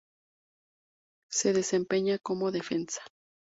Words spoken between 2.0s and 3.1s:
como defensa.